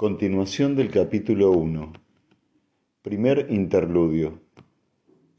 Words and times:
Continuación 0.00 0.76
del 0.76 0.92
capítulo 0.92 1.50
1. 1.50 1.92
Primer 3.02 3.48
interludio. 3.50 4.38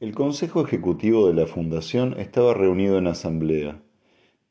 El 0.01 0.13
Consejo 0.13 0.65
Ejecutivo 0.65 1.27
de 1.27 1.33
la 1.33 1.47
Fundación 1.47 2.19
estaba 2.19 2.53
reunido 2.53 2.97
en 2.97 3.07
asamblea. 3.07 3.81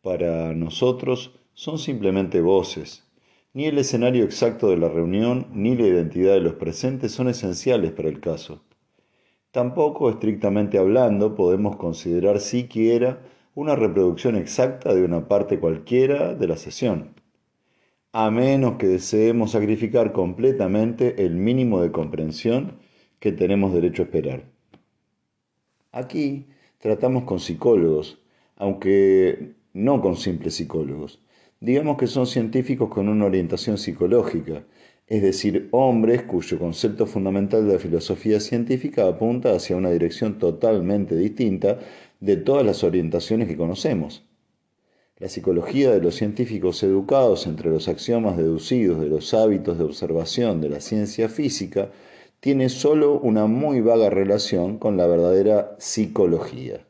Para 0.01 0.55
nosotros 0.55 1.39
son 1.53 1.79
simplemente 1.79 2.41
voces. 2.41 3.07
Ni 3.53 3.67
el 3.67 3.77
escenario 3.77 4.25
exacto 4.25 4.71
de 4.71 4.79
la 4.79 4.89
reunión 4.89 5.49
ni 5.53 5.77
la 5.77 5.87
identidad 5.87 6.33
de 6.33 6.41
los 6.41 6.55
presentes 6.55 7.13
son 7.13 7.29
esenciales 7.29 7.93
para 7.93 8.09
el 8.09 8.21
caso. 8.21 8.65
Tampoco, 9.51 10.09
estrictamente 10.09 10.79
hablando, 10.79 11.35
podemos 11.35 11.77
considerar 11.77 12.41
siquiera 12.41 13.21
una 13.55 13.77
reproducción 13.77 14.37
exacta 14.37 14.95
de 14.95 15.05
una 15.05 15.29
parte 15.29 15.61
cualquiera 15.61 16.35
de 16.35 16.49
la 16.49 16.57
sesión 16.57 17.18
a 18.13 18.31
menos 18.31 18.77
que 18.79 18.87
deseemos 18.87 19.53
sacrificar 19.53 20.13
completamente 20.13 21.25
el 21.25 21.37
mínimo 21.37 21.83
de 21.83 21.93
comprensión 21.93 22.79
que 23.21 23.33
tenemos 23.33 23.75
derecho 23.75 24.03
a 24.03 24.07
esperar. 24.07 24.45
Aquí 25.93 26.47
tratamos 26.79 27.25
con 27.25 27.41
psicólogos, 27.41 28.19
aunque 28.57 29.55
no 29.73 30.01
con 30.01 30.17
simples 30.17 30.55
psicólogos. 30.55 31.21
Digamos 31.61 31.99
que 31.99 32.07
son 32.07 32.27
científicos 32.27 32.89
con 32.89 33.09
una 33.09 33.27
orientación 33.27 33.79
psicológica, 33.79 34.65
es 35.07 35.23
decir, 35.23 35.69
hombres 35.73 36.23
cuyo 36.23 36.59
concepto 36.59 37.07
fundamental 37.07 37.67
de 37.67 37.75
la 37.75 37.79
filosofía 37.79 38.41
científica 38.41 39.09
apunta 39.09 39.55
hacia 39.55 39.77
una 39.77 39.91
dirección 39.91 40.39
totalmente 40.39 41.17
distinta 41.17 41.79
de 42.21 42.37
todas 42.37 42.65
las 42.65 42.85
orientaciones 42.85 43.49
que 43.49 43.57
conocemos. 43.57 44.28
La 45.19 45.29
psicología 45.29 45.91
de 45.91 46.01
los 46.01 46.15
científicos 46.15 46.81
educados 46.85 47.49
entre 47.49 47.71
los 47.71 47.89
axiomas 47.89 48.37
deducidos 48.37 49.01
de 49.01 49.09
los 49.09 49.35
hábitos 49.35 49.77
de 49.77 49.83
observación 49.83 50.61
de 50.61 50.69
la 50.69 50.81
ciencia 50.81 51.29
física 51.29 51.91
tiene 52.39 52.69
solo 52.69 53.19
una 53.19 53.47
muy 53.47 53.81
vaga 53.81 54.11
relación 54.11 54.79
con 54.79 54.97
la 54.97 55.09
verdadera 55.09 55.75
psicología. 55.81 56.87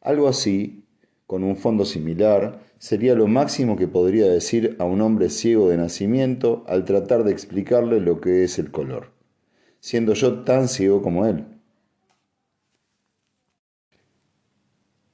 Algo 0.00 0.26
así, 0.26 0.84
con 1.26 1.44
un 1.44 1.58
fondo 1.58 1.84
similar, 1.84 2.60
sería 2.78 3.14
lo 3.14 3.26
máximo 3.26 3.76
que 3.76 3.88
podría 3.88 4.26
decir 4.26 4.76
a 4.78 4.86
un 4.86 5.02
hombre 5.02 5.28
ciego 5.28 5.68
de 5.68 5.76
nacimiento 5.76 6.64
al 6.66 6.86
tratar 6.86 7.24
de 7.24 7.32
explicarle 7.32 8.00
lo 8.00 8.22
que 8.22 8.42
es 8.42 8.58
el 8.58 8.70
color, 8.70 9.10
siendo 9.80 10.14
yo 10.14 10.44
tan 10.44 10.66
ciego 10.66 11.02
como 11.02 11.26
él. 11.26 11.44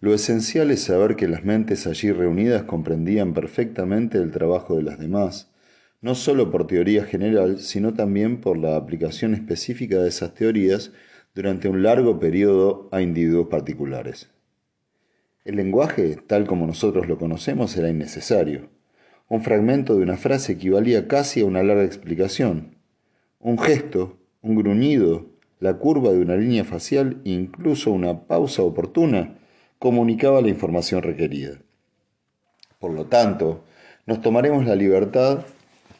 Lo 0.04 0.12
esencial 0.12 0.70
es 0.70 0.82
saber 0.82 1.16
que 1.16 1.28
las 1.28 1.46
mentes 1.46 1.86
allí 1.86 2.12
reunidas 2.12 2.64
comprendían 2.64 3.32
perfectamente 3.32 4.18
el 4.18 4.32
trabajo 4.32 4.76
de 4.76 4.82
las 4.82 4.98
demás, 4.98 5.50
no 6.02 6.14
solo 6.14 6.50
por 6.50 6.66
teoría 6.66 7.04
general, 7.04 7.58
sino 7.58 7.94
también 7.94 8.42
por 8.42 8.58
la 8.58 8.76
aplicación 8.76 9.32
específica 9.32 10.02
de 10.02 10.10
esas 10.10 10.34
teorías 10.34 10.92
durante 11.34 11.68
un 11.68 11.82
largo 11.82 12.18
periodo 12.18 12.90
a 12.92 13.00
individuos 13.00 13.46
particulares. 13.46 14.28
El 15.46 15.56
lenguaje, 15.56 16.18
tal 16.26 16.46
como 16.46 16.66
nosotros 16.66 17.08
lo 17.08 17.16
conocemos, 17.16 17.74
era 17.74 17.88
innecesario. 17.88 18.68
Un 19.30 19.40
fragmento 19.40 19.96
de 19.96 20.02
una 20.02 20.18
frase 20.18 20.52
equivalía 20.52 21.08
casi 21.08 21.40
a 21.40 21.46
una 21.46 21.62
larga 21.62 21.84
explicación. 21.84 22.76
Un 23.40 23.58
gesto, 23.58 24.18
un 24.42 24.54
gruñido, 24.54 25.30
la 25.60 25.78
curva 25.78 26.12
de 26.12 26.18
una 26.18 26.36
línea 26.36 26.64
facial, 26.64 27.22
incluso 27.24 27.90
una 27.90 28.26
pausa 28.26 28.60
oportuna, 28.60 29.38
comunicaba 29.84 30.40
la 30.40 30.48
información 30.48 31.02
requerida. 31.02 31.58
Por 32.78 32.92
lo 32.92 33.04
tanto, 33.04 33.64
nos 34.06 34.22
tomaremos 34.22 34.64
la 34.64 34.76
libertad 34.76 35.44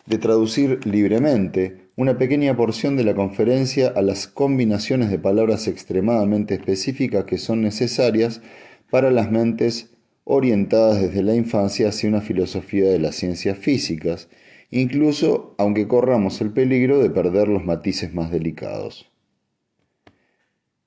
de 0.07 0.17
traducir 0.17 0.87
libremente 0.87 1.91
una 1.95 2.17
pequeña 2.17 2.57
porción 2.57 2.97
de 2.97 3.05
la 3.05 3.15
conferencia 3.15 3.93
a 3.95 4.01
las 4.01 4.27
combinaciones 4.27 5.11
de 5.11 5.19
palabras 5.19 5.69
extremadamente 5.69 6.55
específicas 6.55 7.27
que 7.27 7.37
son 7.37 7.61
necesarias 7.61 8.41
para 8.89 9.11
las 9.11 9.31
mentes 9.31 9.91
orientadas 10.25 11.03
desde 11.03 11.23
la 11.23 11.35
infancia 11.35 11.91
hacia 11.91 12.09
una 12.09 12.23
filosofía 12.23 12.89
de 12.89 13.01
las 13.01 13.17
ciencias 13.17 13.59
físicas, 13.59 14.31
incluso 14.71 15.55
aunque 15.59 15.87
corramos 15.87 16.41
el 16.41 16.53
peligro 16.53 17.01
de 17.01 17.11
perder 17.11 17.49
los 17.49 17.67
matices 17.67 18.15
más 18.15 18.31
delicados. 18.31 19.11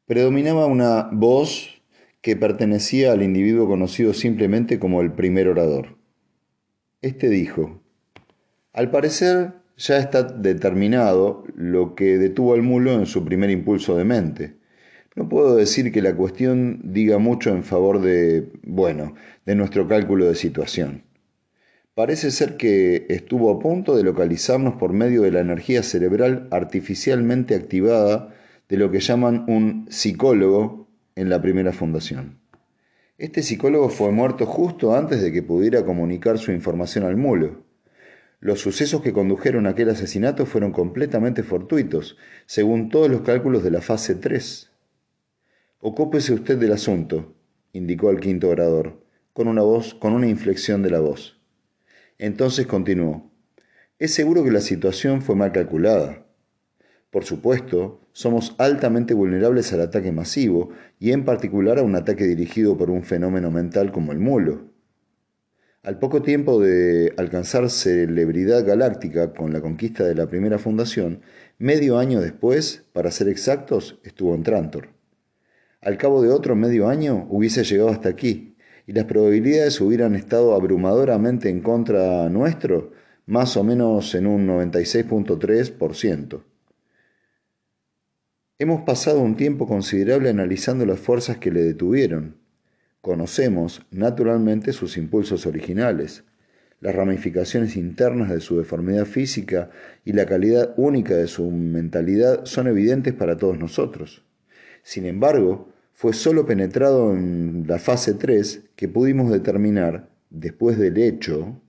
Predominaba 0.07 0.65
una 0.65 1.09
voz 1.11 1.76
que 2.27 2.35
pertenecía 2.35 3.13
al 3.13 3.23
individuo 3.23 3.69
conocido 3.69 4.13
simplemente 4.13 4.79
como 4.79 4.99
el 4.99 5.13
primer 5.13 5.47
orador. 5.47 5.95
Este 7.01 7.29
dijo, 7.29 7.81
al 8.73 8.91
parecer 8.91 9.53
ya 9.77 9.97
está 9.97 10.23
determinado 10.23 11.45
lo 11.55 11.95
que 11.95 12.17
detuvo 12.17 12.53
al 12.53 12.63
mulo 12.63 12.91
en 12.91 13.05
su 13.05 13.23
primer 13.23 13.49
impulso 13.49 13.95
de 13.95 14.03
mente. 14.03 14.57
No 15.15 15.29
puedo 15.29 15.55
decir 15.55 15.93
que 15.93 16.01
la 16.01 16.17
cuestión 16.17 16.81
diga 16.83 17.17
mucho 17.17 17.51
en 17.51 17.63
favor 17.63 18.01
de, 18.01 18.51
bueno, 18.63 19.15
de 19.45 19.55
nuestro 19.55 19.87
cálculo 19.87 20.25
de 20.25 20.35
situación. 20.35 21.03
Parece 21.95 22.31
ser 22.31 22.57
que 22.57 23.05
estuvo 23.07 23.51
a 23.51 23.59
punto 23.59 23.95
de 23.95 24.03
localizarnos 24.03 24.73
por 24.73 24.91
medio 24.91 25.21
de 25.21 25.31
la 25.31 25.39
energía 25.39 25.81
cerebral 25.81 26.49
artificialmente 26.51 27.55
activada 27.55 28.35
de 28.67 28.75
lo 28.75 28.91
que 28.91 28.99
llaman 28.99 29.45
un 29.47 29.85
psicólogo 29.89 30.86
en 31.17 31.29
la 31.29 31.41
primera 31.41 31.73
fundación. 31.73 32.39
Este 33.17 33.41
psicólogo 33.41 33.89
fue 33.89 34.11
muerto 34.11 34.45
justo 34.45 34.95
antes 34.95 35.19
de 35.19 35.31
que 35.31 35.41
pudiera 35.41 35.83
comunicar 35.83 36.37
su 36.37 36.51
información 36.51 37.05
al 37.05 37.17
mulo. 37.17 37.63
Los 38.39 38.59
sucesos 38.61 39.01
que 39.01 39.13
condujeron 39.13 39.65
a 39.65 39.71
aquel 39.71 39.89
asesinato 39.89 40.45
fueron 40.45 40.71
completamente 40.71 41.41
fortuitos, 41.41 42.17
según 42.45 42.89
todos 42.89 43.09
los 43.09 43.21
cálculos 43.21 43.63
de 43.63 43.71
la 43.71 43.81
fase 43.81 44.13
3. 44.13 44.69
Ocúpese 45.79 46.33
usted 46.33 46.59
del 46.59 46.73
asunto, 46.73 47.33
indicó 47.73 48.11
el 48.11 48.19
quinto 48.19 48.49
orador, 48.49 49.03
con 49.33 49.47
una 49.47 49.63
voz, 49.63 49.95
con 49.95 50.13
una 50.13 50.27
inflexión 50.27 50.83
de 50.83 50.91
la 50.91 50.99
voz. 50.99 51.41
Entonces 52.19 52.67
continuó. 52.67 53.31
Es 53.97 54.13
seguro 54.13 54.43
que 54.43 54.51
la 54.51 54.61
situación 54.61 55.23
fue 55.23 55.35
mal 55.35 55.51
calculada. 55.51 56.26
Por 57.09 57.23
supuesto, 57.23 58.01
somos 58.11 58.55
altamente 58.57 59.13
vulnerables 59.13 59.71
al 59.71 59.81
ataque 59.81 60.11
masivo 60.11 60.71
y 60.99 61.11
en 61.11 61.23
particular 61.23 61.79
a 61.79 61.83
un 61.83 61.95
ataque 61.95 62.25
dirigido 62.25 62.77
por 62.77 62.89
un 62.89 63.03
fenómeno 63.03 63.49
mental 63.49 63.91
como 63.91 64.11
el 64.11 64.19
mulo. 64.19 64.71
Al 65.83 65.99
poco 65.99 66.21
tiempo 66.21 66.59
de 66.59 67.13
alcanzar 67.15 67.69
celebridad 67.69 68.65
galáctica 68.65 69.33
con 69.33 69.53
la 69.53 69.61
conquista 69.61 70.03
de 70.03 70.15
la 70.15 70.27
primera 70.27 70.59
fundación, 70.59 71.21
medio 71.59 71.97
año 71.97 72.19
después, 72.19 72.85
para 72.91 73.09
ser 73.09 73.29
exactos, 73.29 73.97
estuvo 74.03 74.35
en 74.35 74.43
Trantor. 74.43 74.89
Al 75.79 75.97
cabo 75.97 76.21
de 76.21 76.29
otro 76.29 76.57
medio 76.57 76.89
año 76.89 77.25
hubiese 77.29 77.63
llegado 77.63 77.89
hasta 77.89 78.09
aquí, 78.09 78.57
y 78.85 78.91
las 78.91 79.05
probabilidades 79.05 79.79
hubieran 79.79 80.15
estado 80.15 80.55
abrumadoramente 80.55 81.47
en 81.49 81.61
contra 81.61 82.27
nuestro, 82.27 82.91
más 83.25 83.55
o 83.55 83.63
menos 83.63 84.13
en 84.13 84.27
un 84.27 84.45
96.3%. 84.45 86.41
Hemos 88.59 88.81
pasado 88.81 89.21
un 89.21 89.35
tiempo 89.35 89.67
considerable 89.67 90.29
analizando 90.29 90.83
las 90.87 90.99
fuerzas 90.99 91.37
que 91.37 91.51
le 91.51 91.61
detuvieron. 91.61 92.37
Conocemos, 93.01 93.85
naturalmente, 93.91 94.73
sus 94.73 94.97
impulsos 94.97 95.45
originales, 95.45 96.23
las 96.79 96.95
ramificaciones 96.95 97.75
internas 97.75 98.31
de 98.31 98.39
su 98.39 98.57
deformidad 98.57 99.05
física 99.05 99.69
y 100.03 100.13
la 100.13 100.25
calidad 100.25 100.73
única 100.75 101.13
de 101.13 101.27
su 101.27 101.51
mentalidad 101.51 102.45
son 102.45 102.65
evidentes 102.65 103.13
para 103.13 103.37
todos 103.37 103.59
nosotros. 103.59 104.25
Sin 104.81 105.05
embargo, 105.05 105.69
fue 105.93 106.13
solo 106.13 106.47
penetrado 106.47 107.13
en 107.13 107.65
la 107.67 107.77
fase 107.77 108.15
3 108.15 108.71
que 108.75 108.87
pudimos 108.87 109.31
determinar, 109.31 110.09
después 110.31 110.79
del 110.79 110.97
hecho, 110.97 111.61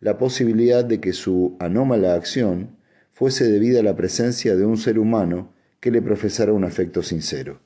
la 0.00 0.16
posibilidad 0.16 0.82
de 0.82 0.98
que 0.98 1.12
su 1.12 1.58
anómala 1.60 2.14
acción 2.14 2.78
fuese 3.12 3.50
debida 3.50 3.80
a 3.80 3.82
la 3.82 3.96
presencia 3.96 4.56
de 4.56 4.64
un 4.64 4.78
ser 4.78 4.98
humano 4.98 5.54
que 5.86 5.92
le 5.92 6.02
profesara 6.02 6.52
un 6.52 6.64
afecto 6.64 7.00
sincero. 7.00 7.60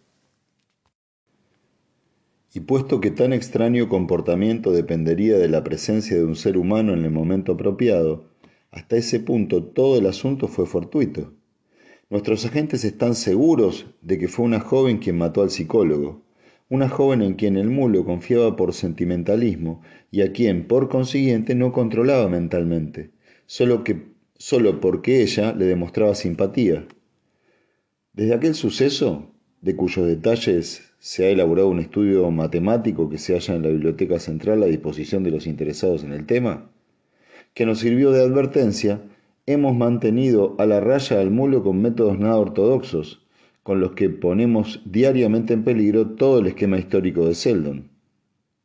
Y 2.52 2.60
puesto 2.60 3.00
que 3.00 3.10
tan 3.10 3.32
extraño 3.32 3.88
comportamiento 3.88 4.72
dependería 4.72 5.38
de 5.38 5.48
la 5.48 5.64
presencia 5.64 6.18
de 6.18 6.24
un 6.24 6.36
ser 6.36 6.58
humano 6.58 6.92
en 6.92 7.06
el 7.06 7.12
momento 7.12 7.52
apropiado, 7.52 8.26
hasta 8.70 8.98
ese 8.98 9.20
punto 9.20 9.64
todo 9.64 9.96
el 9.96 10.04
asunto 10.04 10.48
fue 10.48 10.66
fortuito. 10.66 11.32
Nuestros 12.10 12.44
agentes 12.44 12.84
están 12.84 13.14
seguros 13.14 13.86
de 14.02 14.18
que 14.18 14.28
fue 14.28 14.44
una 14.44 14.60
joven 14.60 14.98
quien 14.98 15.16
mató 15.16 15.40
al 15.40 15.50
psicólogo, 15.50 16.22
una 16.68 16.90
joven 16.90 17.22
en 17.22 17.36
quien 17.36 17.56
el 17.56 17.70
mulo 17.70 18.04
confiaba 18.04 18.54
por 18.54 18.74
sentimentalismo 18.74 19.80
y 20.10 20.20
a 20.20 20.32
quien, 20.32 20.68
por 20.68 20.90
consiguiente, 20.90 21.54
no 21.54 21.72
controlaba 21.72 22.28
mentalmente, 22.28 23.12
solo, 23.46 23.82
que, 23.82 24.12
solo 24.36 24.78
porque 24.78 25.22
ella 25.22 25.54
le 25.54 25.64
demostraba 25.64 26.14
simpatía. 26.14 26.86
Desde 28.12 28.34
aquel 28.34 28.54
suceso, 28.54 29.32
de 29.60 29.76
cuyos 29.76 30.06
detalles 30.06 30.92
se 30.98 31.24
ha 31.24 31.30
elaborado 31.30 31.68
un 31.68 31.78
estudio 31.78 32.28
matemático 32.30 33.08
que 33.08 33.18
se 33.18 33.34
halla 33.34 33.54
en 33.54 33.62
la 33.62 33.68
Biblioteca 33.68 34.18
Central 34.18 34.62
a 34.62 34.66
disposición 34.66 35.22
de 35.22 35.30
los 35.30 35.46
interesados 35.46 36.02
en 36.02 36.12
el 36.12 36.26
tema, 36.26 36.70
que 37.54 37.66
nos 37.66 37.78
sirvió 37.78 38.10
de 38.10 38.22
advertencia, 38.22 39.02
hemos 39.46 39.76
mantenido 39.76 40.56
a 40.58 40.66
la 40.66 40.80
raya 40.80 41.20
al 41.20 41.30
mulo 41.30 41.62
con 41.62 41.80
métodos 41.80 42.18
nada 42.18 42.36
ortodoxos, 42.36 43.26
con 43.62 43.80
los 43.80 43.92
que 43.92 44.10
ponemos 44.10 44.82
diariamente 44.84 45.54
en 45.54 45.64
peligro 45.64 46.10
todo 46.10 46.40
el 46.40 46.48
esquema 46.48 46.78
histórico 46.78 47.26
de 47.26 47.34
Seldon. 47.34 47.90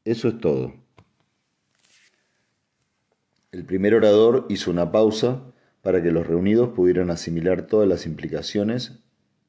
Eso 0.05 0.27
es 0.27 0.39
todo. 0.39 0.73
El 3.51 3.65
primer 3.65 3.93
orador 3.93 4.45
hizo 4.49 4.71
una 4.71 4.91
pausa 4.91 5.43
para 5.81 6.01
que 6.01 6.11
los 6.11 6.25
reunidos 6.25 6.69
pudieran 6.69 7.09
asimilar 7.11 7.67
todas 7.67 7.87
las 7.87 8.05
implicaciones 8.05 9.04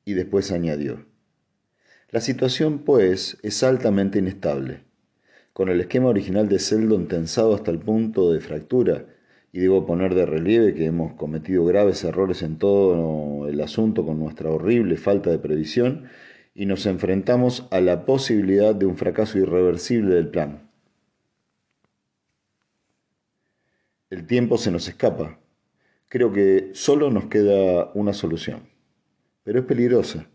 y 0.06 0.14
después 0.14 0.50
añadió. 0.52 1.04
La 2.10 2.20
situación, 2.20 2.78
pues, 2.78 3.36
es 3.42 3.62
altamente 3.62 4.20
inestable. 4.20 4.84
Con 5.52 5.68
el 5.68 5.80
esquema 5.80 6.08
original 6.08 6.48
de 6.48 6.60
Seldon 6.60 7.08
tensado 7.08 7.54
hasta 7.54 7.72
el 7.72 7.80
punto 7.80 8.32
de 8.32 8.40
fractura, 8.40 9.04
y 9.52 9.58
debo 9.58 9.84
poner 9.84 10.14
de 10.14 10.24
relieve 10.24 10.74
que 10.74 10.86
hemos 10.86 11.14
cometido 11.14 11.64
graves 11.64 12.04
errores 12.04 12.42
en 12.42 12.58
todo 12.58 13.48
el 13.48 13.60
asunto 13.60 14.04
con 14.06 14.18
nuestra 14.18 14.50
horrible 14.50 14.96
falta 14.96 15.30
de 15.30 15.38
previsión, 15.38 16.04
y 16.54 16.66
nos 16.66 16.86
enfrentamos 16.86 17.66
a 17.70 17.80
la 17.80 18.06
posibilidad 18.06 18.74
de 18.74 18.86
un 18.86 18.96
fracaso 18.96 19.38
irreversible 19.38 20.14
del 20.14 20.28
plan. 20.28 20.70
El 24.08 24.26
tiempo 24.26 24.56
se 24.56 24.70
nos 24.70 24.86
escapa. 24.86 25.40
Creo 26.08 26.32
que 26.32 26.70
solo 26.74 27.10
nos 27.10 27.26
queda 27.26 27.90
una 27.94 28.12
solución, 28.12 28.68
pero 29.46 29.60
es 29.60 29.64
peligrosa. 29.64 30.26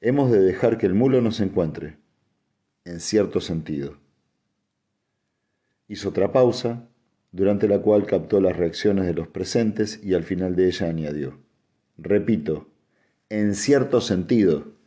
Hemos 0.00 0.30
de 0.32 0.40
dejar 0.40 0.78
que 0.78 0.86
el 0.86 0.94
mulo 0.94 1.20
nos 1.20 1.40
encuentre, 1.40 1.98
en 2.86 3.00
cierto 3.00 3.38
sentido. 3.38 3.98
Hizo 5.88 6.08
otra 6.08 6.32
pausa, 6.32 6.88
durante 7.32 7.68
la 7.68 7.82
cual 7.82 8.06
captó 8.06 8.40
las 8.40 8.56
reacciones 8.56 9.04
de 9.04 9.12
los 9.12 9.28
presentes 9.28 10.02
y 10.02 10.14
al 10.14 10.24
final 10.24 10.56
de 10.56 10.68
ella 10.68 10.88
añadió, 10.88 11.38
repito, 11.98 12.70
en 13.28 13.54
cierto 13.54 14.00
sentido. 14.00 14.77